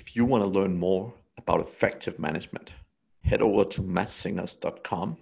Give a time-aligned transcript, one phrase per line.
[0.00, 2.70] If you want to learn more about effective management,
[3.22, 5.18] head over to madssingers.com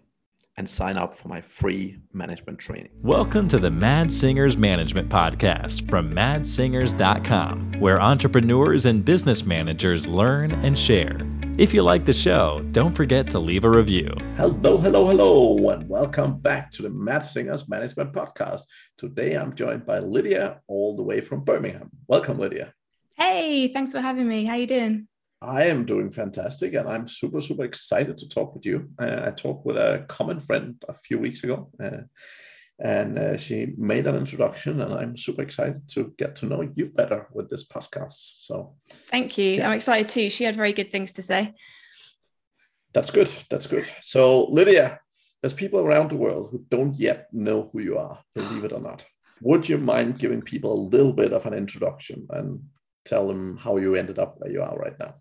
[0.57, 2.91] and sign up for my free management training.
[3.03, 10.53] Welcome to the Mads Singers Management Podcast from madssingers.com, where entrepreneurs and business managers learn
[10.65, 11.19] and share.
[11.59, 14.17] If you like the show, don't forget to leave a review.
[14.37, 18.61] Hello, hello, hello, and welcome back to the Mads Singers Management Podcast.
[18.97, 21.91] Today I'm joined by Lydia, all the way from Birmingham.
[22.07, 22.75] Welcome, Lydia.
[23.19, 24.45] Hey, thanks for having me.
[24.45, 25.09] How you doing?
[25.43, 28.91] I am doing fantastic, and I'm super, super excited to talk with you.
[28.97, 32.03] Uh, I talked with a common friend a few weeks ago, uh,
[32.79, 36.87] and uh, she made an introduction, and I'm super excited to get to know you
[36.87, 38.45] better with this podcast.
[38.47, 38.77] So,
[39.09, 39.57] thank you.
[39.57, 39.67] Yeah.
[39.67, 40.31] I'm excited too.
[40.31, 41.55] She had very good things to say.
[42.93, 43.31] That's good.
[43.51, 43.91] That's good.
[44.01, 45.01] So, Lydia,
[45.43, 48.81] there's people around the world who don't yet know who you are, believe it or
[48.81, 49.05] not.
[49.43, 52.61] Would you mind giving people a little bit of an introduction and
[53.09, 55.15] tell them how you ended up where you are right now?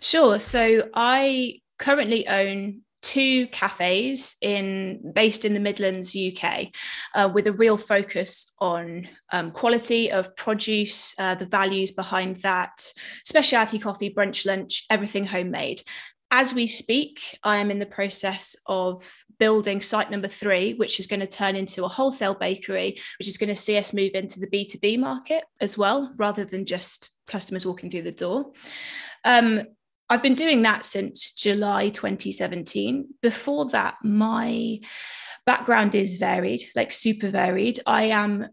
[0.00, 0.38] Sure.
[0.38, 6.68] So I currently own two cafes in based in the Midlands, UK,
[7.14, 12.92] uh, with a real focus on um, quality of produce, uh, the values behind that,
[13.24, 15.82] specialty coffee, brunch, lunch, everything homemade.
[16.30, 21.06] As we speak, I am in the process of building site number three, which is
[21.06, 24.38] going to turn into a wholesale bakery, which is going to see us move into
[24.38, 28.52] the B2B market as well, rather than just customers walking through the door.
[29.24, 29.62] Um,
[30.10, 33.08] I've been doing that since July 2017.
[33.22, 34.80] Before that, my
[35.46, 37.80] background is varied, like super varied.
[37.86, 38.48] I am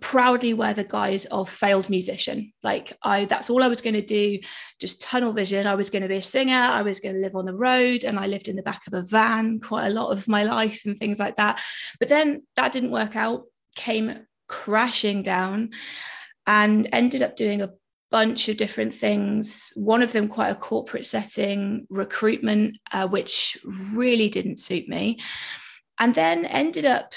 [0.00, 4.00] proudly wear the guise of failed musician like i that's all i was going to
[4.00, 4.38] do
[4.80, 7.36] just tunnel vision i was going to be a singer i was going to live
[7.36, 10.10] on the road and i lived in the back of a van quite a lot
[10.10, 11.60] of my life and things like that
[12.00, 13.42] but then that didn't work out
[13.76, 15.70] came crashing down
[16.46, 17.70] and ended up doing a
[18.10, 19.72] bunch of different things.
[19.74, 23.58] One of them, quite a corporate setting, recruitment, uh, which
[23.92, 25.18] really didn't suit me.
[25.98, 27.12] And then ended up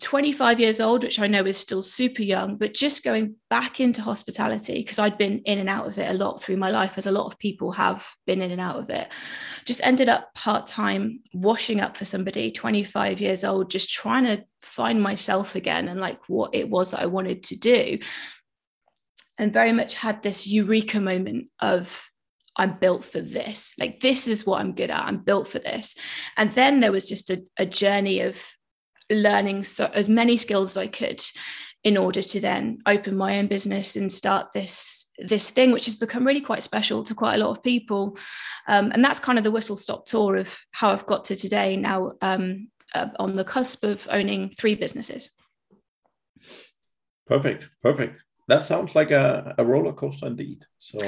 [0.00, 4.02] 25 years old, which I know is still super young, but just going back into
[4.02, 7.06] hospitality because I'd been in and out of it a lot through my life, as
[7.06, 9.12] a lot of people have been in and out of it.
[9.64, 14.44] Just ended up part time washing up for somebody, 25 years old, just trying to
[14.62, 17.98] find myself again and like what it was that I wanted to do
[19.38, 22.08] and very much had this eureka moment of
[22.54, 23.72] I'm built for this.
[23.78, 25.04] Like, this is what I'm good at.
[25.04, 25.96] I'm built for this.
[26.36, 28.44] And then there was just a, a journey of
[29.14, 31.22] learning so, as many skills as I could
[31.84, 35.94] in order to then open my own business and start this this thing which has
[35.94, 38.16] become really quite special to quite a lot of people
[38.68, 41.76] um, and that's kind of the whistle stop tour of how i've got to today
[41.76, 45.30] now um, uh, on the cusp of owning three businesses
[47.26, 50.64] perfect perfect that sounds like a, a roller coaster indeed.
[50.78, 50.98] So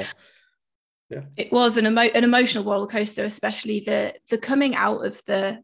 [1.11, 1.23] yeah.
[1.37, 5.61] It was an emo- an emotional roller coaster, especially the the coming out of the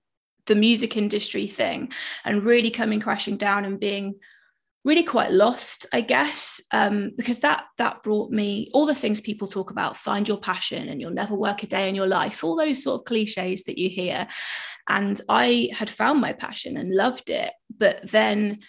[0.46, 1.90] the music industry thing
[2.24, 4.14] and really coming crashing down and being
[4.84, 6.60] really quite lost i guess.
[6.72, 10.88] Um, because that that brought me all the things people talk about find your passion
[10.88, 13.78] and you'll never work a day in your life all those sort of cliches that
[13.78, 14.26] you hear.
[14.88, 18.60] And i had found my passion and loved it but then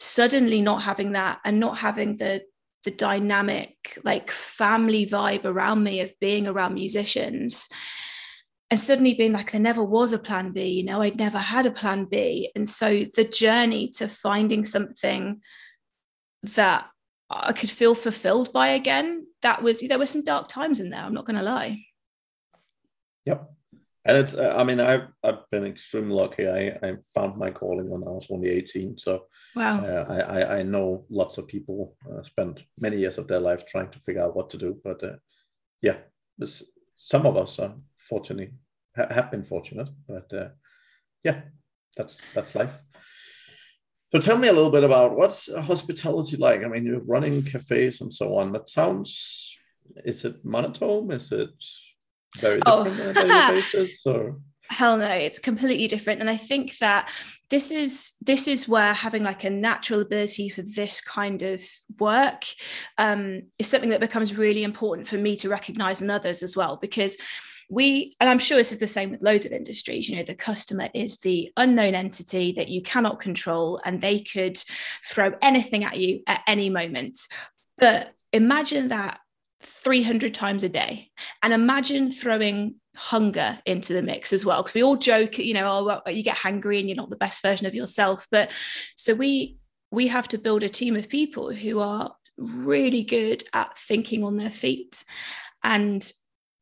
[0.00, 2.42] suddenly not having that and not having the
[2.84, 7.68] the dynamic like family vibe around me of being around musicians
[8.70, 11.66] and suddenly being like there never was a plan b you know i'd never had
[11.66, 12.50] a plan b.
[12.54, 15.40] And so the journey to finding something
[16.42, 16.86] that
[17.30, 21.02] i could feel fulfilled by again that was there were some dark times in there
[21.02, 21.84] i'm not going to lie.
[23.26, 23.50] Yep.
[24.04, 26.48] And it's uh, i mean i've i've been extremely lucky.
[26.48, 29.80] I i found my calling when i was only 18 so wow.
[29.80, 33.90] uh, i i know lots of people uh, spend many years of their life trying
[33.90, 34.80] to figure out what to do.
[34.82, 35.16] But uh,
[35.82, 35.98] yeah
[36.38, 36.62] this,
[36.96, 37.74] some of us are
[38.08, 38.52] fortunately
[38.96, 40.48] ha- have been fortunate but uh,
[41.24, 41.42] yeah
[41.96, 42.72] that's that's life
[44.12, 48.00] so tell me a little bit about what's hospitality like i mean you're running cafes
[48.00, 49.56] and so on that sounds
[50.04, 51.50] is it monotone is it
[52.38, 52.84] very oh.
[52.84, 53.20] different oh.
[53.20, 54.40] on a daily basis or
[54.70, 57.10] hell no it's completely different and i think that
[57.48, 61.62] this is this is where having like a natural ability for this kind of
[61.98, 62.44] work
[62.98, 66.76] um, is something that becomes really important for me to recognize in others as well
[66.76, 67.16] because
[67.68, 70.34] we and i'm sure this is the same with loads of industries you know the
[70.34, 74.58] customer is the unknown entity that you cannot control and they could
[75.04, 77.18] throw anything at you at any moment
[77.78, 79.20] but imagine that
[79.62, 81.10] 300 times a day.
[81.42, 84.62] And imagine throwing hunger into the mix as well.
[84.62, 87.16] Because we all joke, you know, oh, well, you get hungry and you're not the
[87.16, 88.26] best version of yourself.
[88.30, 88.50] But
[88.96, 89.58] so we
[89.90, 94.36] we have to build a team of people who are really good at thinking on
[94.36, 95.02] their feet
[95.64, 96.12] and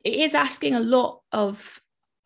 [0.06, 1.80] it is asking a lot of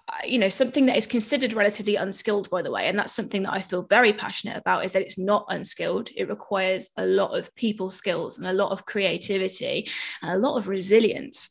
[0.08, 3.42] uh, you know something that is considered relatively unskilled by the way and that's something
[3.42, 6.10] that i feel very passionate about is that it's not unskilled.
[6.14, 9.88] It requires a lot of people skills and a lot of creativity
[10.20, 11.48] and a lot of resilience.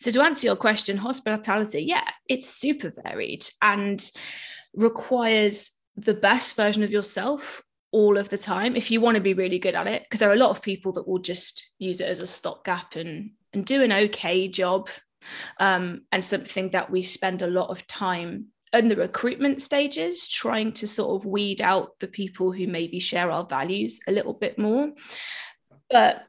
[0.00, 4.00] So to answer your question hospitality yeah it's super varied and
[4.74, 9.34] requires the best version of yourself all of the time if you want to be
[9.34, 12.00] really good at it because there are a lot of people that will just use
[12.00, 14.88] it as a stopgap and and do an okay job
[15.58, 20.72] um, and something that we spend a lot of time in the recruitment stages trying
[20.72, 24.58] to sort of weed out the people who maybe share our values a little bit
[24.58, 24.90] more.
[25.90, 26.24] But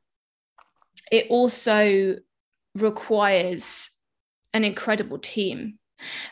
[1.12, 2.18] it also
[2.76, 3.92] requires
[4.54, 5.80] an incredible team.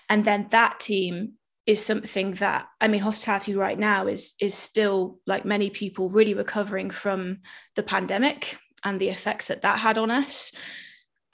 [0.09, 1.33] And then that team
[1.65, 6.33] is something that I mean hospitality right now is is still like many people really
[6.33, 7.39] recovering from
[7.75, 10.53] the pandemic and the effects that that had on us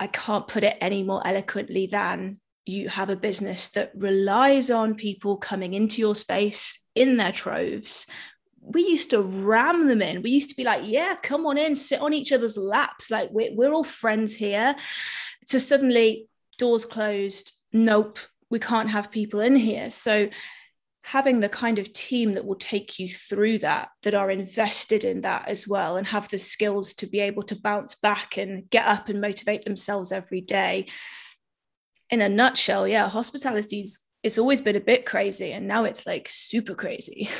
[0.03, 4.95] I can't put it any more eloquently than you have a business that relies on
[4.95, 8.05] people coming into your space in their troves.
[8.59, 10.21] We used to ram them in.
[10.21, 13.11] We used to be like, yeah, come on in, sit on each other's laps.
[13.11, 14.75] Like we're, we're all friends here.
[15.47, 16.27] To suddenly,
[16.57, 17.53] doors closed.
[17.71, 18.19] Nope,
[18.49, 19.89] we can't have people in here.
[19.89, 20.27] So
[21.03, 25.21] having the kind of team that will take you through that that are invested in
[25.21, 28.87] that as well and have the skills to be able to bounce back and get
[28.87, 30.85] up and motivate themselves every day.
[32.09, 36.27] In a nutshell yeah hospitality's it's always been a bit crazy and now it's like
[36.29, 37.29] super crazy.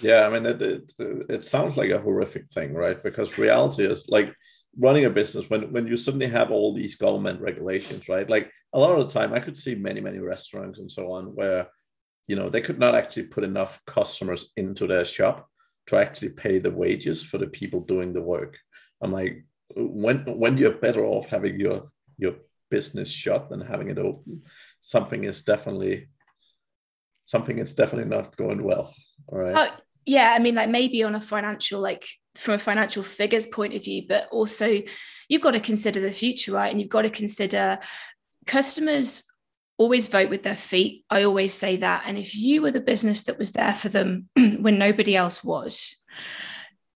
[0.00, 0.92] Yeah i mean it, it,
[1.28, 3.02] it sounds like a horrific thing right?
[3.02, 4.34] Because reality is like
[4.78, 8.28] running a business when when you suddenly have all these government regulations right?
[8.30, 11.34] Like a lot of the time i could see many many restaurants and so on
[11.34, 11.68] where
[12.26, 15.48] you know, they could not actually put enough customers into their shop
[15.88, 18.58] to actually pay the wages for the people doing the work.
[19.02, 22.34] I'm like, when when you're better off having your your
[22.70, 24.42] business shut than having it open,
[24.80, 26.08] something is definitely
[27.24, 28.94] something is definitely not going well.
[29.28, 29.56] All right.
[29.56, 33.74] Oh, yeah, I mean, like maybe on a financial, like from a financial figures point
[33.74, 34.82] of view, but also
[35.28, 36.70] you've got to consider the future, right?
[36.70, 37.78] And you've got to consider
[38.46, 39.24] customers
[39.82, 41.04] always vote with their feet.
[41.10, 42.04] I always say that.
[42.06, 45.96] And if you were the business that was there for them when nobody else was,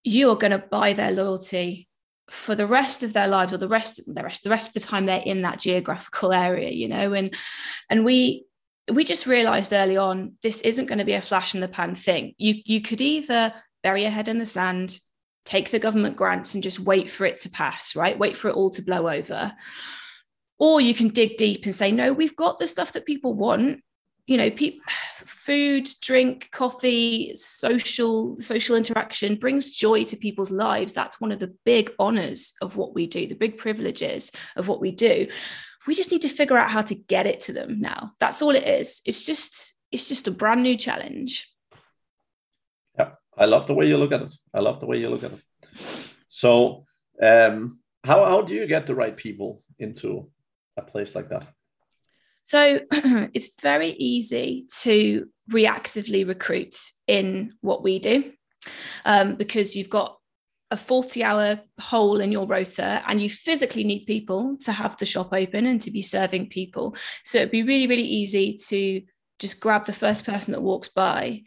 [0.05, 1.89] you are going to buy their loyalty
[2.31, 4.81] for the rest of their lives or the rest the rest the rest of the
[4.81, 7.33] time they're in that geographical area you know and
[7.89, 8.45] and we
[8.93, 11.95] we just realized early on this isn't going to be a flash in the pan
[11.95, 13.53] thing you you could either
[13.85, 14.99] bury your head in the sand
[15.45, 18.57] take the government grants and just wait for it to pass right wait for it
[18.57, 19.53] all to blow over
[20.59, 23.83] or you can dig deep and say no we've got the stuff that people want.
[24.27, 24.79] You know pe-
[25.15, 30.93] food drink coffee social social interaction brings joy to people's lives.
[30.93, 34.81] That's one of the big honors of what we do the big privileges of what
[34.81, 35.27] we do.
[35.87, 38.13] We just need to figure out how to get it to them now.
[38.19, 39.03] That's all it is.
[39.05, 41.53] It's just it's just a brand new challenge.
[42.99, 44.35] Yeah i love the way you look at it.
[44.55, 45.43] I love the way you look at it.
[46.29, 46.85] So
[47.23, 50.31] um how, how do you get the right people into
[50.77, 51.47] a place like that?
[52.45, 52.81] So
[53.35, 56.77] it's very easy to reactively recruit
[57.07, 58.33] in what we do
[59.05, 60.19] um, because you've got
[60.71, 65.07] a 40 hour hole in your rota and you physically need people to have the
[65.07, 66.97] shop open and to be serving people.
[67.25, 69.03] So it'd be really, really easy to
[69.39, 71.43] just grab the first person that walks by.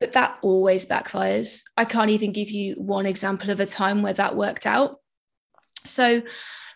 [0.00, 1.62] But that always backfires.
[1.76, 5.00] I can't even give you one example of a time where that worked out.
[5.86, 6.20] So,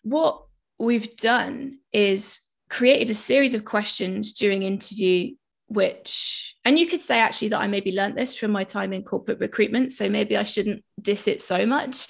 [0.02, 0.44] what
[0.80, 5.34] we've done is created a series of questions during interview
[5.68, 9.02] which and you could say actually that i maybe learned this from my time in
[9.02, 12.08] corporate recruitment so maybe i shouldn't diss it so much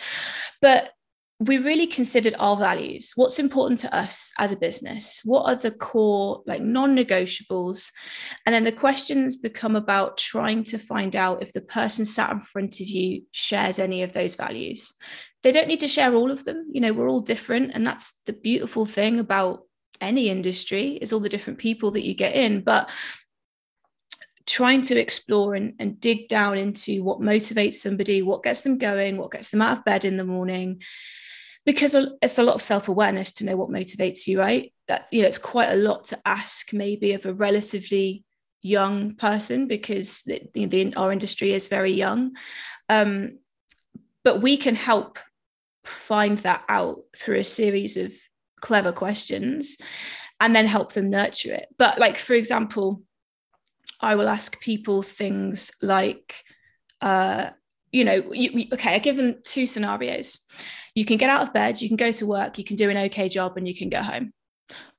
[0.62, 0.92] but
[1.40, 3.12] we really considered our values.
[3.16, 5.22] What's important to us as a business?
[5.24, 7.90] What are the core like non-negotiables?
[8.44, 12.42] And then the questions become about trying to find out if the person sat in
[12.42, 14.92] front of you shares any of those values.
[15.42, 16.68] They don't need to share all of them.
[16.72, 19.62] You know we're all different and that's the beautiful thing about
[19.98, 22.60] any industry is all the different people that you get in.
[22.60, 22.90] But
[24.44, 29.16] trying to explore and, and dig down into what motivates somebody what gets them going
[29.16, 30.80] what gets them out of bed in the morning
[31.66, 34.72] because it's a lot of self-awareness to know what motivates you right?
[34.88, 38.24] That you know it's quite a lot to ask maybe of a relatively
[38.62, 42.36] young person because the, our industry is very young.
[42.88, 43.38] Um,
[44.22, 45.18] but we can help
[45.84, 48.12] find that out through a series of
[48.60, 49.78] clever questions
[50.38, 51.68] and then help them nurture it.
[51.78, 53.02] But like for example
[54.00, 56.34] i will ask people things like
[57.00, 57.50] uh,
[57.92, 60.38] you know, you, okay, I give them two scenarios.
[60.94, 62.96] You can get out of bed, you can go to work, you can do an
[62.96, 64.32] okay job, and you can go home.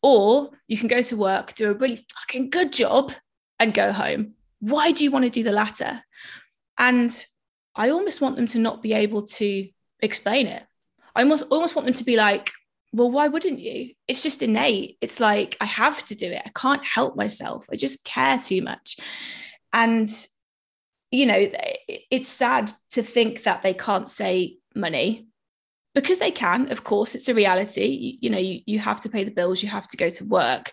[0.02, 3.14] Or you can go to work, do a really fucking good job,
[3.60, 4.34] and go home.
[4.60, 6.04] Why do you want to do the latter?
[6.78, 7.26] And
[7.76, 9.70] I almost want them to not be able to
[10.02, 10.64] explain it.
[11.16, 12.52] I almost almost want them to be like,
[12.94, 13.94] well, why wouldn't you?
[14.08, 14.98] It's just innate.
[15.02, 16.42] It's like I have to do it.
[16.46, 17.66] I can't help myself.
[17.72, 18.98] I just care too much.
[19.72, 20.10] And
[21.12, 21.52] you know,
[22.10, 25.28] it's sad to think that they can't say money
[25.94, 26.72] because they can.
[26.72, 27.86] Of course, it's a reality.
[27.86, 30.26] You, you know, you, you have to pay the bills, you have to go to
[30.26, 30.72] work,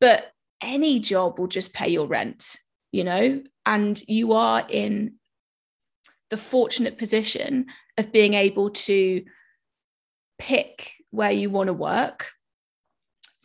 [0.00, 2.56] but any job will just pay your rent,
[2.90, 5.14] you know, and you are in
[6.30, 7.66] the fortunate position
[7.96, 9.24] of being able to
[10.38, 12.32] pick where you want to work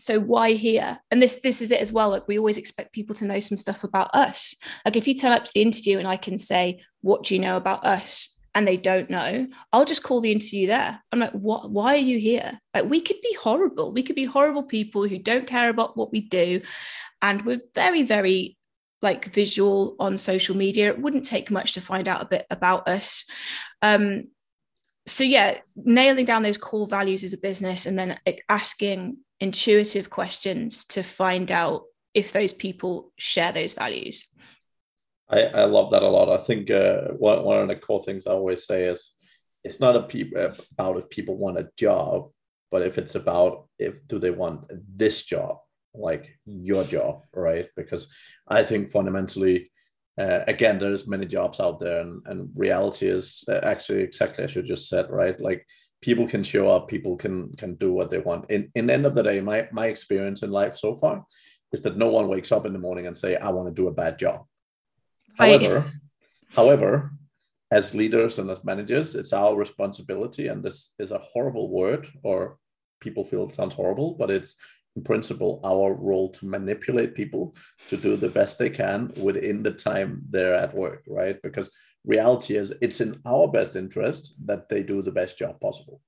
[0.02, 1.00] so why here?
[1.12, 2.10] And this this is it as well.
[2.10, 4.56] Like we always expect people to know some stuff about us.
[4.84, 7.40] Like if you turn up to the interview and i can say what do you
[7.40, 8.38] know about us?
[8.54, 11.02] and they don't know i'll just call the interview there.
[11.12, 12.60] I'm like what why are you here?
[12.74, 13.94] Like we could be horrible.
[13.94, 16.62] We could be horrible people who don't care about what we do
[17.22, 18.58] and we're very very
[19.02, 20.90] like visual on social media.
[20.90, 23.26] It wouldn't take much to find out a bit about us.
[23.82, 24.28] Um
[25.08, 30.86] so yeah nailing down those core values as a business and then asking intuitive questions
[30.86, 31.84] to find out
[32.14, 34.28] if those people share those values.
[35.30, 36.30] I, I love that a lot.
[36.30, 39.14] I think uh, one, one of the core things I always say is
[39.64, 40.32] it's not a pe-
[40.74, 42.30] about if people want a job,
[42.70, 45.58] but if it's about if do they want this job,
[45.94, 47.68] like your job, right?
[47.76, 48.08] Because
[48.48, 49.72] I think fundamentally,
[50.20, 54.56] uh, again, there's many jobs out there, and, and reality is uh, actually exactly as
[54.56, 55.40] you just said, right?
[55.40, 55.66] Like
[56.02, 58.50] people can show up people can can do what they want.
[58.50, 61.26] In in the end of the day my my experience in life so far
[61.72, 63.88] is that no one wakes up in the morning and say i want to do
[63.88, 64.46] a bad job.
[65.40, 65.62] Right.
[65.62, 65.86] however
[66.56, 67.12] however
[67.72, 72.58] as leaders and as managers it's our responsibility and this is a horrible word or
[73.00, 74.56] people feel it sounds horrible but it's
[74.96, 77.56] in principle our role to manipulate people
[77.90, 81.42] to do the best they can within the time they're at work right?
[81.42, 81.70] Because
[82.06, 86.02] reality is it's in our best interest that they do the best job possible.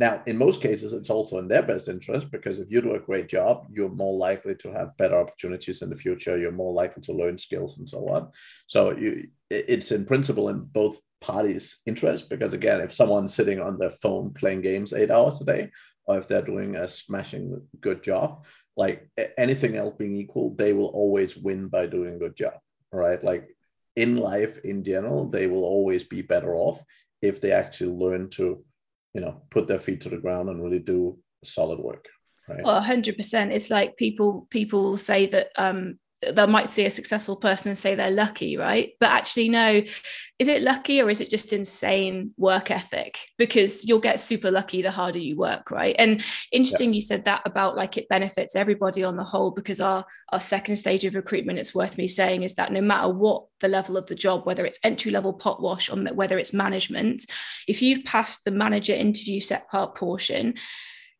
[0.00, 3.00] Now, in most cases, it's also in their best interest because if you do a
[3.00, 6.38] great job, you're more likely to have better opportunities in the future.
[6.38, 8.30] You're more likely to learn skills and so on.
[8.68, 13.76] So you, it's in principle in both parties' interest because again, if someone's sitting on
[13.76, 15.72] their phone playing games eight hours a day,
[16.06, 20.86] or if they're doing a smashing good job, like anything else being equal, they will
[20.86, 22.54] always win by doing a good job,
[22.92, 23.22] right?
[23.22, 23.48] Like
[23.98, 26.82] in life in general, they will always be better off
[27.20, 28.64] if they actually learn to,
[29.14, 32.06] you know, put their feet to the ground and really do solid work.
[32.48, 32.64] Right.
[32.64, 33.52] Well, hundred percent.
[33.52, 37.94] It's like people people say that um, they might see a successful person and say
[37.94, 38.92] they're lucky, right?
[38.98, 39.82] But actually, no,
[40.38, 43.18] is it lucky or is it just insane work ethic?
[43.38, 45.94] Because you'll get super lucky the harder you work, right?
[45.96, 46.96] And interesting, yeah.
[46.96, 50.76] you said that about like it benefits everybody on the whole, because our our second
[50.76, 54.06] stage of recruitment, it's worth me saying, is that no matter what the level of
[54.06, 57.24] the job, whether it's entry level pot wash or whether it's management,
[57.68, 60.54] if you've passed the manager interview set part portion,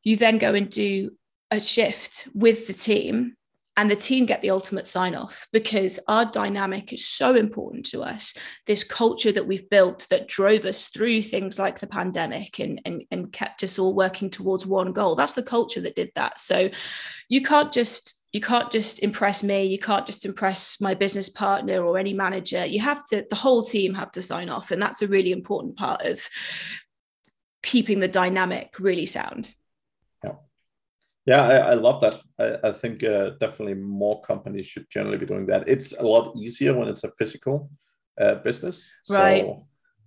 [0.02, 1.12] you then go and do
[1.50, 3.34] a shift with the team
[3.78, 8.02] and the team get the ultimate sign off because our dynamic is so important to
[8.02, 8.34] us.
[8.66, 13.04] This culture that we've built that drove us through things like the pandemic and, and,
[13.12, 15.14] and kept us all working towards one goal.
[15.14, 16.40] That's the culture that did that.
[16.40, 16.70] So
[17.28, 21.82] you can't just you can't just impress me you can't just impress my business partner
[21.82, 25.00] or any manager you have to the whole team have to sign off and that's
[25.00, 26.28] a really important part of
[27.62, 29.54] keeping the dynamic really sound
[31.28, 32.20] yeah, I, I love that.
[32.38, 35.68] I, I think uh, definitely more companies should generally be doing that.
[35.68, 37.70] It's a lot easier when it's a physical
[38.18, 38.90] uh, business.
[39.10, 39.42] Right.
[39.42, 39.66] So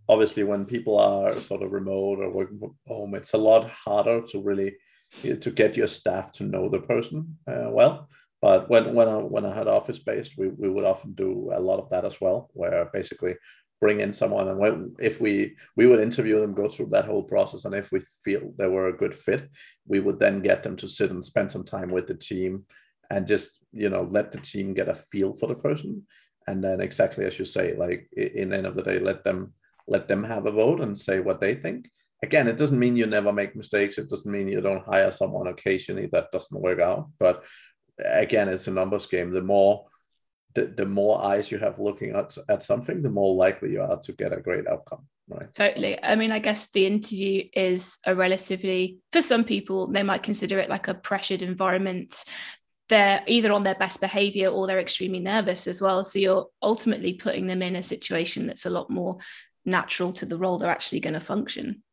[0.09, 4.21] obviously, when people are sort of remote or working from home, it's a lot harder
[4.29, 4.73] to really
[5.21, 8.09] to get your staff to know the person uh, well.
[8.41, 11.59] But when when I when I had office based, we, we would often do a
[11.59, 13.35] lot of that as well, where basically
[13.81, 17.23] bring in someone and when, if we we would interview them go through that whole
[17.23, 19.50] process and if we feel they were a good fit
[19.88, 22.63] we would then get them to sit and spend some time with the team
[23.11, 26.03] and just you know let the team get a feel for the person.
[26.47, 29.53] And then exactly as you say like in the end of the day let them
[29.88, 31.89] let them have a vote and say what they think.
[32.23, 33.97] Again it doesn't mean you never make mistakes.
[33.97, 37.09] It doesn't mean you don't hire someone occasionally that doesn't work out.
[37.19, 37.43] But
[38.03, 39.29] again it's a numbers game.
[39.31, 39.85] The more
[40.53, 44.00] the, the more eyes you have looking at, at something, the more likely you are
[44.01, 45.08] to get a great outcome.
[45.27, 45.53] Right.
[45.53, 46.01] Totally.
[46.03, 50.60] I mean, I guess the interview is a relatively, for some people, they might consider
[50.60, 52.25] it like a pressured environment.
[52.89, 56.03] They're either on their best behavior or they're extremely nervous as well.
[56.03, 59.20] So you're ultimately putting them in a situation that's a lot more
[59.63, 61.84] natural to the role they're actually going to function.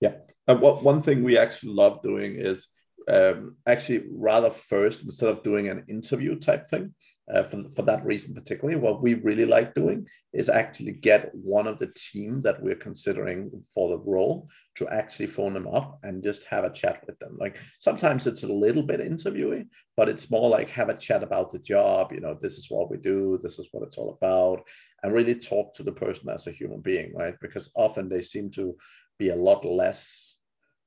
[0.00, 0.14] Yeah.
[0.46, 2.68] And what one thing we actually love doing is
[3.08, 6.94] um, actually rather first instead of doing an interview type thing
[7.32, 11.66] uh, for, for that reason particularly what we really like doing is actually get one
[11.66, 16.22] of the team that we're considering for the role to actually phone them up and
[16.22, 17.36] just have a chat with them.
[17.38, 21.52] Like sometimes it's a little bit interviewing but it's more like have a chat about
[21.52, 24.64] the job you know this is what we do this is what it's all about
[25.02, 27.34] and really talk to the person as a human being right?
[27.40, 28.76] Because often they seem to
[29.18, 30.33] be a lot less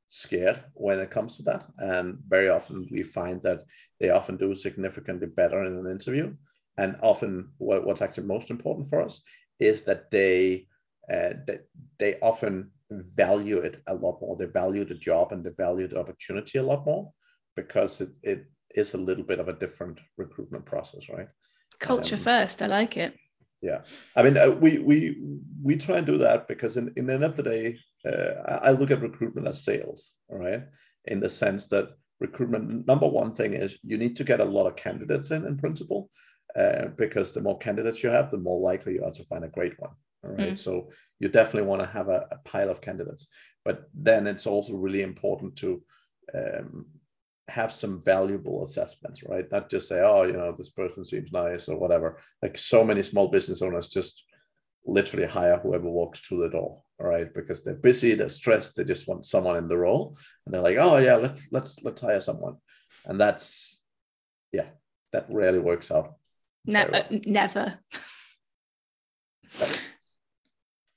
[0.07, 1.65] scared when it comes to that.
[1.77, 3.63] And very often we find that
[3.99, 6.33] they often do significantly better in an interview.
[6.77, 9.21] And often what, what's actually most important for us
[9.59, 10.67] is that they
[11.11, 11.67] uh, that
[11.99, 14.35] they often value it a lot more.
[14.35, 17.11] They value the job and they value the opportunity a lot more
[17.55, 18.45] because it, it
[18.75, 21.29] is a little bit of a different recruitment process, right?
[21.79, 22.61] Culture um, first.
[22.61, 23.15] I like it.
[23.61, 23.81] Yeah,
[24.15, 25.17] I mean, uh, we we
[25.63, 28.71] we try and do that because in, in the end of the day, uh, I
[28.71, 30.63] look at recruitment as sales, all right?
[31.05, 34.67] In the sense that recruitment, number one thing is you need to get a lot
[34.67, 36.09] of candidates in, in principle,
[36.57, 39.49] uh, because the more candidates you have, the more likely you are to find a
[39.49, 39.91] great one.
[40.23, 40.53] All right.
[40.53, 40.59] Mm.
[40.59, 43.27] So you definitely want to have a, a, pile of candidates,
[43.63, 45.83] but then it's also really important to
[46.33, 46.87] um,
[47.47, 49.45] have some valuable assessments, right?
[49.51, 52.19] Not just say, oh, you know, this person seems nice or whatever.
[52.41, 54.23] Like so many small business owners just
[54.88, 59.08] literally hire whoever walks through the door right because they're busy they're stressed they just
[59.08, 62.56] want someone in the role and they're like oh yeah let's let's let's hire someone
[63.06, 63.79] and that's
[64.51, 64.67] yeah
[65.12, 66.15] that rarely works out
[66.65, 67.20] never well.
[67.25, 67.79] never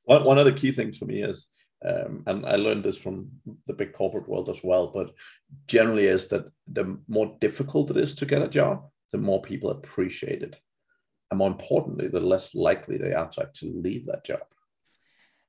[0.05, 1.49] one, one of the key things for me is
[1.85, 3.31] um, and I learned this from
[3.67, 5.15] the big corporate world as well, but
[5.67, 9.71] generally is that the more difficult it is to get a job, the more people
[9.71, 10.61] appreciate it.
[11.31, 14.41] And more importantly, the less likely they are to actually leave that job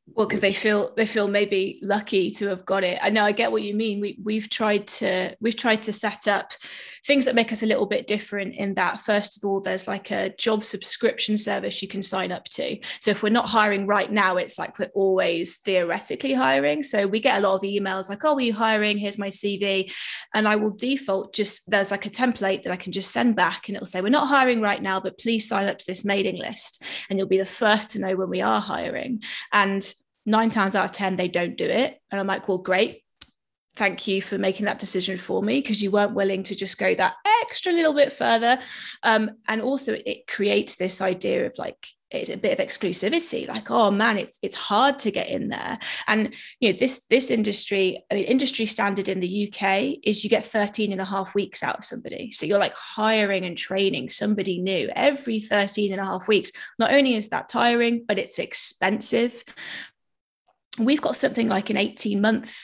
[0.07, 2.99] well because they feel they feel maybe lucky to have got it.
[3.01, 4.01] I know i get what you mean.
[4.01, 6.51] We, we've tried to we've tried to set up
[7.05, 10.11] things that make us a little bit different in that first of all there's like
[10.11, 12.77] a job subscription service you can sign up to.
[12.99, 16.83] So if we're not hiring right now it's like we're always theoretically hiring.
[16.83, 18.97] So we get a lot of emails like oh are you hiring?
[18.97, 19.91] Here's my cv
[20.33, 23.67] and i will default just there's like a template that i can just send back
[23.67, 26.37] and it'll say we're not hiring right now but please sign up to this mailing
[26.37, 26.83] list.
[27.09, 29.21] And you'll be the first to know when we are hiring.
[29.51, 29.93] And
[30.25, 31.99] nine times out of 10, they don't do it.
[32.09, 33.03] And I'm like, well, great.
[33.75, 36.93] Thank you for making that decision for me because you weren't willing to just go
[36.93, 38.59] that extra little bit further.
[39.03, 43.71] Um, and also, it creates this idea of like, it's a bit of exclusivity like
[43.71, 48.03] oh man it's it's hard to get in there and you know this this industry
[48.11, 51.63] i mean industry standard in the uk is you get 13 and a half weeks
[51.63, 56.05] out of somebody so you're like hiring and training somebody new every 13 and a
[56.05, 59.43] half weeks not only is that tiring but it's expensive
[60.79, 62.57] we've got something like an 18 month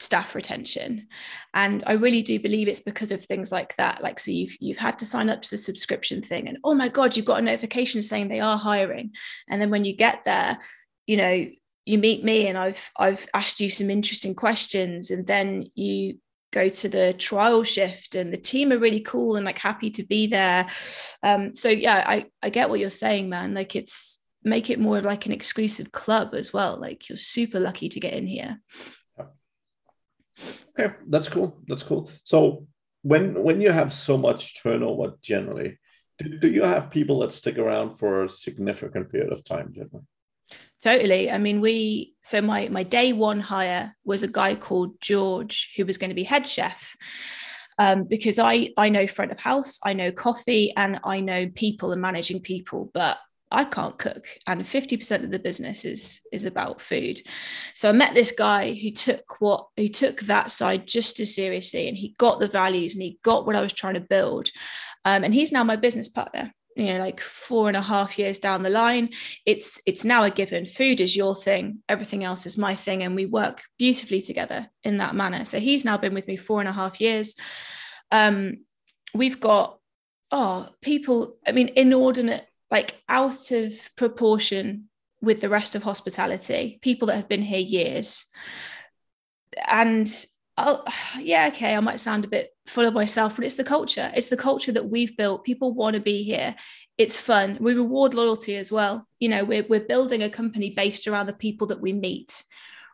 [0.00, 1.06] staff retention.
[1.54, 4.02] And i really do believe it's because of things like that.
[4.02, 6.88] Like so you've you've had to sign up to the subscription thing and oh my
[6.88, 9.12] god you've got a notification saying they are hiring.
[9.48, 10.58] And then when you get there
[11.06, 11.46] you know
[11.84, 16.16] you meet me and i've i've asked you some interesting questions and then you
[16.52, 20.04] go to the trial shift and the team are really cool and like happy to
[20.04, 20.66] be there.
[21.22, 23.54] Um so yeah i i get what you're saying man.
[23.54, 26.76] Like it's make it more of like an exclusive club as well.
[26.76, 28.60] Like you're super lucky to get in here.
[30.78, 31.56] Okay, that's cool.
[31.68, 32.10] That's cool.
[32.24, 32.66] So
[33.02, 35.78] when when you have so much turnover generally,
[36.18, 40.06] do, do you have people that stick around for a significant period of time generally?
[40.82, 41.30] Totally.
[41.30, 45.84] I mean, we so my my day one hire was a guy called George who
[45.84, 46.96] was going to be head chef.
[47.78, 51.92] Um, because I I know front of house, I know coffee, and I know people
[51.92, 53.18] and managing people, but
[53.54, 57.20] I can't cook, and 50% of the business is is about food.
[57.74, 61.88] So I met this guy who took what who took that side just as seriously,
[61.88, 64.48] and he got the values and he got what I was trying to build.
[65.04, 66.52] Um, and he's now my business partner.
[66.76, 69.10] You know, like four and a half years down the line,
[69.44, 70.64] it's it's now a given.
[70.64, 74.96] Food is your thing, everything else is my thing, and we work beautifully together in
[74.96, 75.44] that manner.
[75.44, 77.34] So he's now been with me four and a half years.
[78.10, 78.64] Um,
[79.14, 79.78] we've got
[80.30, 84.88] oh people, I mean, inordinate like out of proportion
[85.20, 88.24] with the rest of hospitality, people that have been here years.
[89.68, 90.10] And
[90.56, 90.82] oh,
[91.20, 94.10] yeah, okay, I might sound a bit full of myself, but it's the culture.
[94.16, 95.44] It's the culture that we've built.
[95.44, 96.56] People want to be here.
[96.96, 97.58] It's fun.
[97.60, 99.06] We reward loyalty as well.
[99.20, 102.42] You know, we're, we're building a company based around the people that we meet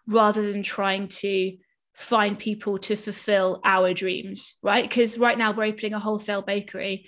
[0.09, 1.57] rather than trying to
[1.95, 4.89] find people to fulfill our dreams, right?
[4.89, 7.07] Because right now we're opening a wholesale bakery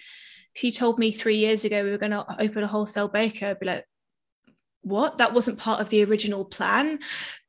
[0.54, 3.46] if you told me three years ago we were going to open a wholesale baker,
[3.46, 3.86] I'd be like,
[4.82, 5.18] what?
[5.18, 6.98] That wasn't part of the original plan.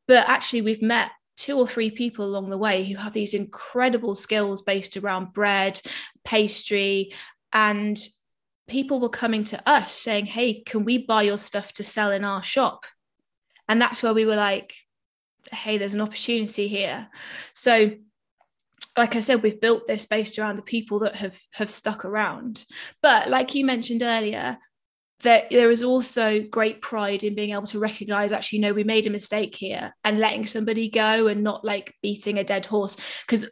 [0.08, 4.16] But actually, we've met two or three people along the way who have these incredible
[4.16, 5.82] skills based around bread,
[6.24, 7.14] pastry,
[7.54, 7.98] and
[8.68, 12.24] people were coming to us saying, Hey, can we buy your stuff to sell in
[12.24, 12.86] our shop?
[13.68, 14.76] And that's where we were like,
[15.52, 17.08] Hey, there's an opportunity here.
[17.54, 17.92] So,
[18.98, 22.66] like I said, we've built this based around the people that have have stuck around.
[23.02, 24.58] But like you mentioned earlier,
[25.22, 29.08] that there is also great pride in being able to recognize actually no we made
[29.08, 32.98] a mistake here and letting somebody go and not like beating a dead horse.
[33.26, 33.50] Because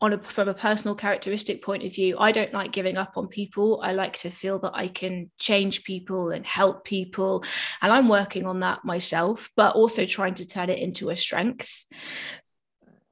[0.00, 3.28] on a from a personal characteristic point of view i don't like giving up on
[3.28, 3.80] people.
[3.82, 7.44] I like to feel that i can change people and help people
[7.80, 11.86] and i'm working on that myself but also trying to turn it into a strength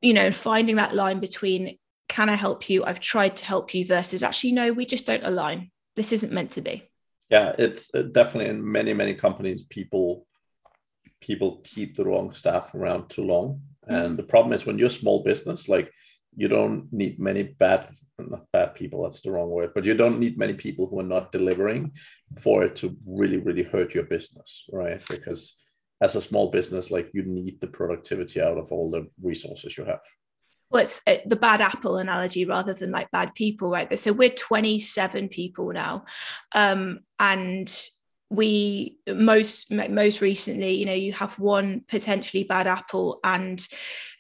[0.00, 1.76] you know finding that line between
[2.08, 2.84] can i help you?
[2.84, 5.70] I've tried to help you versus actually no we just don't align.
[5.96, 6.90] This isn't meant to be.
[7.30, 10.26] Yeah it's uh, definitely in many many companies people
[11.20, 13.60] people keep the wrong staff around too long.
[13.88, 13.94] Mm-hmm.
[13.94, 15.90] and the problem is when you're a small business like
[16.36, 20.20] you don't need many bad not bad people that's the wrong word but you don't
[20.20, 21.92] need many people who are not delivering
[22.42, 25.02] for it to really really hurt your business right?
[25.08, 25.54] Because
[26.00, 29.84] as a small business like you need the productivity out of all the resources you
[29.84, 30.00] have
[30.70, 33.88] well, it's uh, the bad apple analogy rather than like bad people, right?
[33.88, 36.04] But so we're 27 people now.
[36.54, 37.68] Um, and
[38.30, 43.18] we most most recently, you know, you have one potentially bad apple.
[43.24, 43.60] And,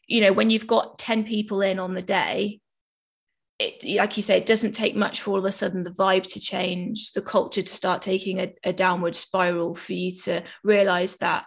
[0.08, 2.60] you know, when you've got 10 people in on the day,
[3.60, 6.24] it, like you say, it doesn't take much for all of a sudden the vibe
[6.32, 11.16] to change, the culture to start taking a, a downward spiral for you to realize
[11.16, 11.44] that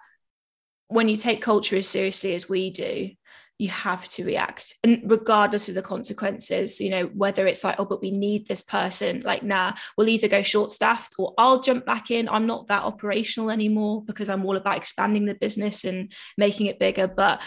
[0.93, 3.11] when you take culture as seriously as we do,
[3.59, 7.85] you have to react and regardless of the consequences you know whether it's like oh
[7.85, 11.85] but we need this person like nah we'll either go short staffed or i'll jump
[11.85, 12.27] back in.
[12.27, 16.79] I'm not that operational anymore because i'm all about expanding the business and making it
[16.79, 17.41] bigger but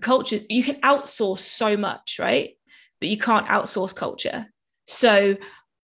[0.00, 2.58] culture you can outsource so much right?
[3.00, 4.46] But you can't outsource culture.
[4.86, 5.36] So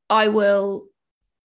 [0.08, 0.89] i will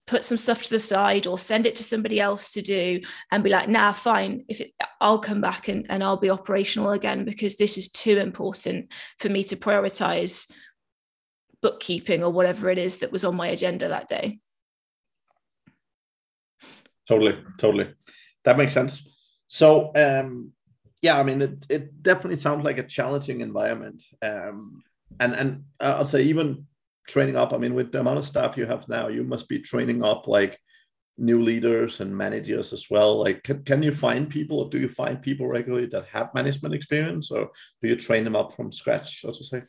[0.08, 3.44] put some stuff to the side or send it to somebody else to do and
[3.44, 4.46] be like nah fine.
[4.48, 8.18] If it, i'll come back and, and i'll be operational again because this is too
[8.18, 10.52] important for me to prioritize
[11.62, 14.39] bookkeeping or whatever it is that was on my agenda that day.
[17.08, 17.94] Totally totally.
[18.44, 19.08] That makes sense.
[19.48, 20.52] So um
[21.02, 24.04] yeah i mean it, it definitely sounds like a challenging environment.
[24.22, 24.84] Um
[25.20, 26.68] and and i'll say even
[27.08, 27.54] training up?
[27.54, 30.28] I mean, with the amount of staff you have now, you must be training up
[30.28, 30.60] like
[31.18, 33.20] new leaders and managers as well.
[33.20, 36.76] Like, can, can you find people or do you find people regularly that have management
[36.76, 37.50] experience or
[37.82, 39.63] do you train them up from scratch, so to say?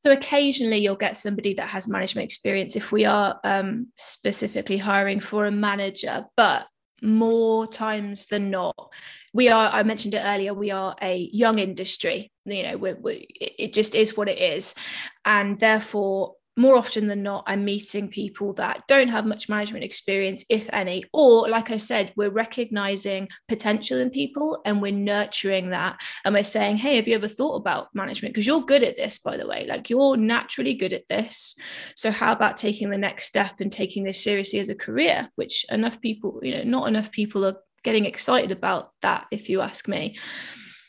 [0.00, 5.20] So occasionally you'll get somebody that has management experience if we are um, specifically hiring
[5.20, 6.66] for a manager, but
[7.02, 8.92] more times than not
[9.32, 13.20] we are i mentioned it earlier we are a young industry you know we're, we're,
[13.40, 14.76] it just is what it is
[15.24, 20.44] and therefore more often than not, I'm meeting people that don't have much management experience,
[20.50, 21.04] if any.
[21.12, 26.00] Or, like I said, we're recognizing potential in people and we're nurturing that.
[26.24, 28.34] And we're saying, hey, have you ever thought about management?
[28.34, 29.66] Because you're good at this, by the way.
[29.66, 31.56] Like you're naturally good at this.
[31.96, 35.30] So, how about taking the next step and taking this seriously as a career?
[35.36, 39.62] Which enough people, you know, not enough people are getting excited about that, if you
[39.62, 40.18] ask me.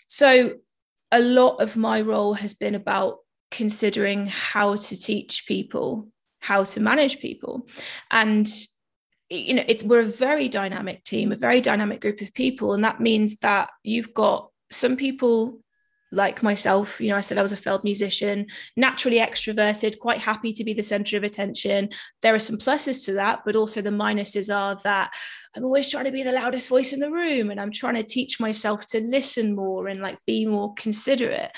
[0.08, 0.56] So,
[1.12, 3.20] a lot of my role has been about
[3.54, 6.10] considering how to teach people
[6.42, 7.68] how to manage people
[8.10, 8.48] and
[9.30, 12.84] you know it's we're a very dynamic team a very dynamic group of people and
[12.84, 15.60] that means that you've got some people
[16.14, 18.46] like myself, you know, I said I was a failed musician,
[18.78, 21.90] naturally extroverted, quite happy to be the center of attention.
[22.22, 25.12] There are some pluses to that, but also the minuses are that
[25.56, 28.04] I'm always trying to be the loudest voice in the room and I'm trying to
[28.04, 31.52] teach myself to listen more and like be more considerate.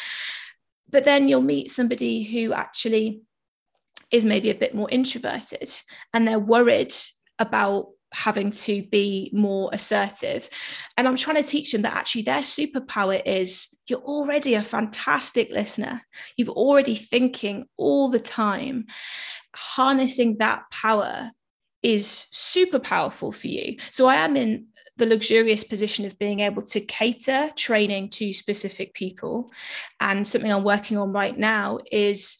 [0.89, 3.21] But then you'll meet somebody who actually
[4.11, 5.69] is maybe a bit more introverted
[6.13, 6.93] and they're worried
[7.39, 10.49] about having to be more assertive.
[10.95, 15.49] And I'm trying to teach them that actually their superpower is you're already a fantastic
[15.51, 16.01] listener.
[16.37, 18.85] You've already thinking all the time.
[19.53, 21.29] Harnessing that power
[21.83, 23.77] is super powerful for you.
[23.91, 28.93] So I am in the luxurious position of being able to cater training to specific
[28.93, 29.51] people.
[29.99, 32.37] And something I'm working on right now is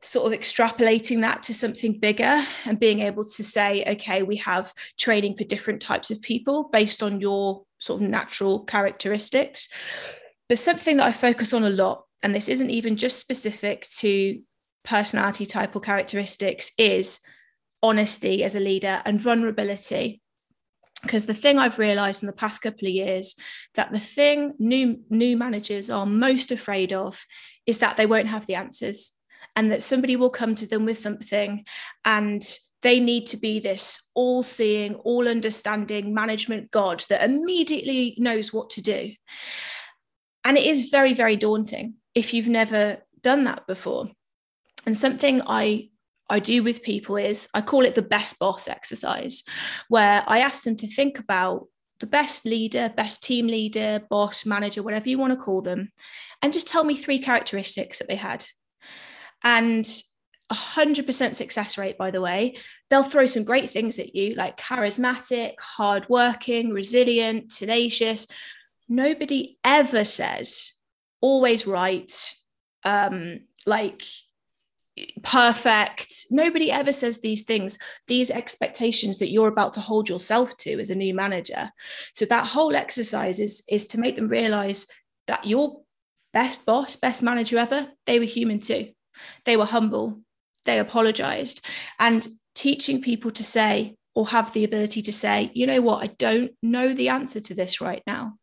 [0.00, 4.72] sort of extrapolating that to something bigger and being able to say, okay, we have
[4.98, 9.68] training for different types of people based on your sort of natural characteristics.
[10.48, 14.40] There's something that I focus on a lot, and this isn't even just specific to
[14.84, 17.20] personality type or characteristics, is
[17.82, 20.21] honesty as a leader and vulnerability
[21.02, 23.34] because the thing I've realized in the past couple of years
[23.74, 27.24] that the thing new new managers are most afraid of
[27.66, 29.12] is that they won't have the answers
[29.56, 31.64] and that somebody will come to them with something
[32.04, 38.52] and they need to be this all seeing, all understanding management God that immediately knows
[38.52, 39.12] what to do.
[40.44, 44.10] And it is very, very daunting if you've never done that before.
[44.84, 45.90] And something I
[46.32, 49.44] I do with people is I call it the best boss exercise,
[49.88, 51.68] where I ask them to think about
[52.00, 55.92] the best leader, best team leader, boss, manager, whatever you want to call them,
[56.40, 58.46] and just tell me three characteristics that they had.
[59.44, 59.84] And
[60.50, 62.56] 100% success rate, by the way.
[62.88, 68.26] They'll throw some great things at you, like charismatic, hardworking, resilient, tenacious.
[68.88, 70.72] Nobody ever says
[71.20, 72.12] always right,
[72.84, 74.02] um, like
[75.22, 76.26] perfect.
[76.30, 80.90] Nobody ever says these things, these expectations that you're about to hold yourself to as
[80.90, 81.70] a new manager.
[82.12, 84.86] So that whole exercise is, is to make them realize
[85.26, 85.80] that your
[86.32, 88.92] best boss, best manager ever, they were human too.
[89.44, 90.20] They were humble,
[90.64, 91.64] they apologized.
[91.98, 96.08] And teaching people to say, or have the ability to say, you know what, I
[96.08, 98.34] don't know the answer to this right now,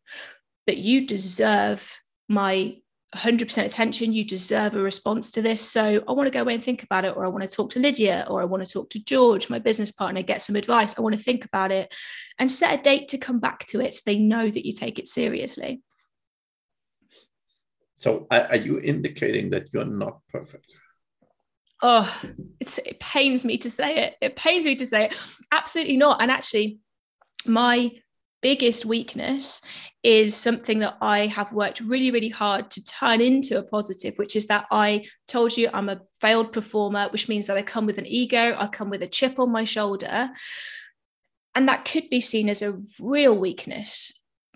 [0.66, 2.76] but you deserve my
[3.14, 4.12] 100% attention.
[4.12, 5.68] You deserve a response to this.
[5.68, 7.70] So I want to go away and think about it, or I want to talk
[7.70, 10.96] to Lydia, or I want to talk to George, my business partner, get some advice.
[10.96, 11.92] I want to think about it
[12.38, 14.98] and set a date to come back to it so they know that you take
[14.98, 15.82] it seriously.
[17.96, 20.72] So are you indicating that you're not perfect?
[21.82, 22.20] oh
[22.58, 25.16] it's it pains me to say it it pains me to say it
[25.50, 26.78] absolutely not and actually
[27.46, 27.90] my
[28.42, 29.62] biggest weakness
[30.02, 34.34] is something that I have worked really, really hard to turn into a positive, which
[34.34, 37.98] is that I told you I'm a failed performer, which means that I come with
[37.98, 40.30] an ego, I come with a chip on my shoulder.
[41.54, 44.12] And that could be seen as a real weakness.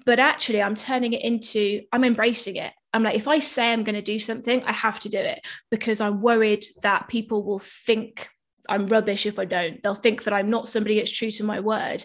[0.06, 2.72] But actually, I'm turning it into, I'm embracing it.
[2.92, 5.40] I'm like, if I say I'm going to do something, I have to do it
[5.70, 8.28] because I'm worried that people will think
[8.68, 9.82] I'm rubbish if I don't.
[9.82, 12.04] They'll think that I'm not somebody that's true to my word.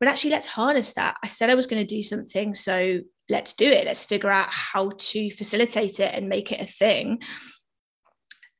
[0.00, 1.18] But actually, let's harness that.
[1.22, 2.54] I said I was going to do something.
[2.54, 3.86] So let's do it.
[3.86, 7.20] Let's figure out how to facilitate it and make it a thing.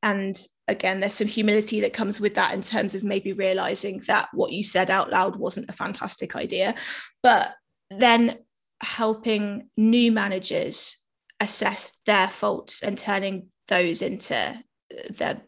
[0.03, 4.29] And again, there's some humility that comes with that in terms of maybe realizing that
[4.33, 6.75] what you said out loud wasn't a fantastic idea.
[7.23, 7.55] But
[7.91, 8.39] then
[8.83, 11.05] helping new managers
[11.39, 14.63] assess their faults and turning those into
[15.11, 15.43] their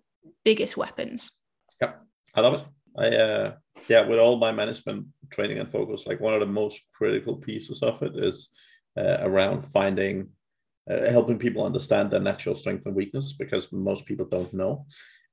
[0.45, 1.33] biggest weapons.
[1.81, 1.93] Yeah,
[2.35, 2.65] I love it.
[2.97, 3.55] I uh,
[3.89, 7.83] yeah, with all my management training and focus, like one of the most critical pieces
[7.83, 8.51] of it is
[8.97, 10.29] uh, around finding,
[10.91, 14.87] uh, helping people understand their natural strength and weakness because most people don't know,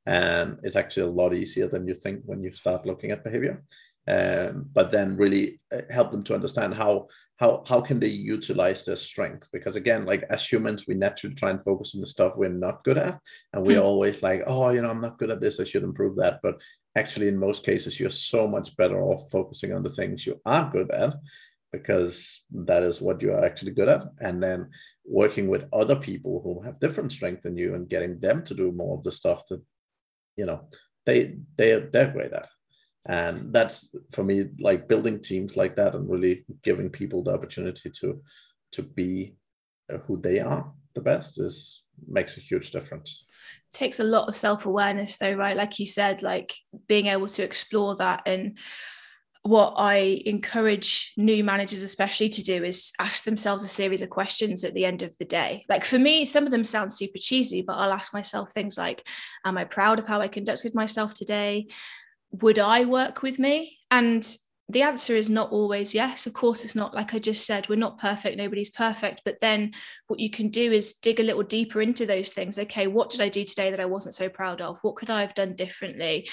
[0.05, 3.63] and it's actually a lot easier than you think when you start looking at behavior
[4.09, 8.83] um, but then really uh, help them to understand how how how can they utilize
[8.83, 9.47] their strength?
[9.53, 12.83] Because again like as humans we naturally try and focus on the stuff we're not
[12.83, 13.19] good at.
[13.53, 13.83] And we're mm.
[13.83, 15.59] always like oh you know i'm not good at this.
[15.59, 16.39] I should improve that.
[16.41, 16.59] But
[16.95, 20.69] actually in most cases you're so much better off focusing on the things you are
[20.71, 21.15] good at
[21.71, 24.03] because that is what you are actually good at.
[24.21, 24.71] And then
[25.05, 28.71] working with other people who have different strength than you and getting them to do
[28.71, 29.61] more of the stuff that
[30.35, 30.67] you know
[31.05, 32.47] they they they're great at
[33.09, 37.89] and that's for me like building teams like that and really giving people the opportunity
[37.89, 38.21] to
[38.71, 39.35] to be
[39.91, 43.25] uh, who they are the best is makes a huge difference
[43.67, 46.53] it takes a lot of self-awareness though right like you said like
[46.87, 48.57] being able to explore that and
[49.43, 54.63] what I encourage new managers, especially, to do is ask themselves a series of questions
[54.63, 55.65] at the end of the day.
[55.69, 59.07] Like for me, some of them sound super cheesy, but I'll ask myself things like
[59.45, 61.67] Am I proud of how I conducted myself today?
[62.31, 63.77] Would I work with me?
[63.91, 64.25] And
[64.71, 66.27] the answer is not always yes.
[66.27, 69.23] Of course, it's not like I just said, we're not perfect, nobody's perfect.
[69.25, 69.71] But then
[70.07, 72.59] what you can do is dig a little deeper into those things.
[72.59, 74.77] Okay, what did I do today that I wasn't so proud of?
[74.83, 76.29] What could I have done differently?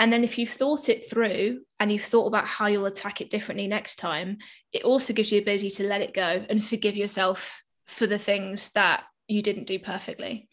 [0.00, 3.30] And then if you've thought it through and you've thought about how you'll attack it
[3.30, 4.38] differently next time,
[4.72, 8.18] it also gives you the ability to let it go and forgive yourself for the
[8.18, 10.48] things that you didn't do perfectly.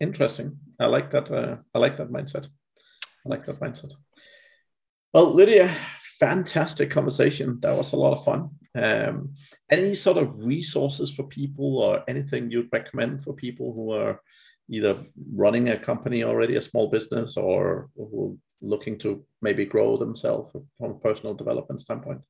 [0.00, 0.58] Interesting.
[0.78, 1.30] I like that.
[1.30, 2.48] Uh, I like that mindset.
[3.24, 3.92] I like that mindset.
[5.12, 5.74] Well, Lydia,
[6.18, 7.58] fantastic conversation.
[7.60, 8.50] That was a lot of fun.
[8.74, 9.34] Um,
[9.70, 14.20] any sort of resources for people or anything you'd recommend for people who are
[14.68, 14.96] either
[15.34, 20.52] running a company already, a small business, or who are looking to maybe grow themselves
[20.78, 22.20] from a personal development standpoint?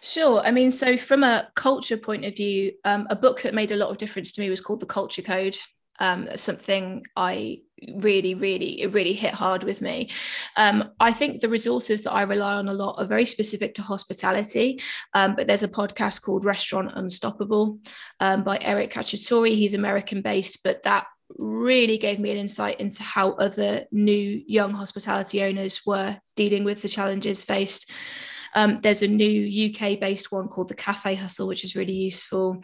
[0.00, 0.40] Sure.
[0.40, 3.76] I mean, so from a culture point of view, um, a book that made a
[3.76, 5.56] lot of difference to me was called The Culture Code.
[6.00, 7.62] Um, something I
[7.94, 10.10] really, really, it really hit hard with me.
[10.56, 13.82] Um, I think the resources that I rely on a lot are very specific to
[13.82, 14.80] hospitality,
[15.14, 17.78] um, but there's a podcast called Restaurant Unstoppable
[18.20, 19.54] um, by Eric Cacciatore.
[19.54, 21.06] He's American based, but that
[21.38, 26.82] really gave me an insight into how other new young hospitality owners were dealing with
[26.82, 27.90] the challenges faced.
[28.54, 32.62] Um, there's a new UK based one called the Cafe Hustle, which is really useful.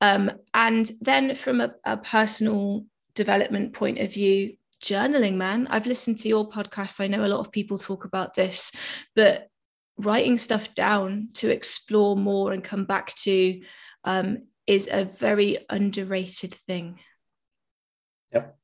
[0.00, 5.66] Um, and then from a, a personal development point of view, journaling, man.
[5.68, 7.00] I've listened to your podcast.
[7.00, 8.72] I know a lot of people talk about this,
[9.14, 9.48] but
[9.96, 13.60] writing stuff down to explore more and come back to
[14.04, 16.98] um, is a very underrated thing.
[18.32, 18.56] Yep.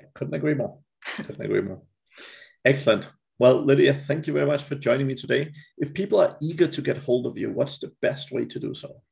[0.00, 0.78] I couldn't agree more.
[1.16, 1.82] Couldn't agree more.
[2.64, 3.08] Excellent.
[3.38, 5.52] Well, Lydia, thank you very much for joining me today.
[5.78, 8.74] If people are eager to get hold of you, what's the best way to do
[8.74, 9.02] so?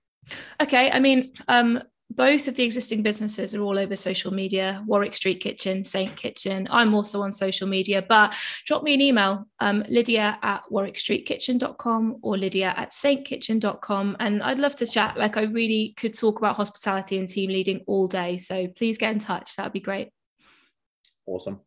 [0.62, 0.90] Okay.
[0.90, 5.40] I mean, um, both of the existing businesses are all over social media warwick street
[5.40, 6.66] kitchen saint kitchen.
[6.70, 8.34] I'm also on social media but
[8.66, 14.74] drop me an email um, lydia at warwickstreetkitchen.com or lydia at saintkitchen.com and i'd love
[14.76, 15.16] to chat.
[15.16, 18.38] Like i really could talk about hospitality and team leading all day.
[18.38, 19.56] So please get in touch.
[19.56, 20.10] That would be great.
[21.26, 21.60] Awesome.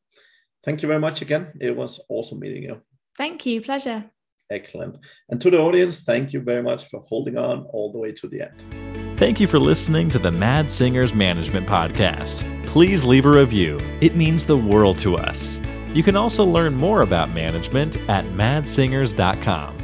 [0.65, 1.53] Thank you very much again.
[1.59, 2.81] It was awesome meeting you.
[3.17, 3.61] Thank you.
[3.61, 4.05] Pleasure.
[4.49, 4.97] Excellent.
[5.29, 8.27] And to the audience thank you very much for holding on all the way to
[8.27, 12.43] the end Thank you for listening to the Mads Singers Management Podcast.
[12.65, 15.61] Please leave a review, it means the world to us.
[15.93, 19.82] You can also learn more about management at madssingers.com.